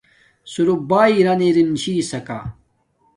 صرف 0.51 0.79
بݳئݺ 0.89 1.15
رَن 1.25 1.39
دݵنِم 1.49 1.69
چھݵسَکݳ. 1.81 2.39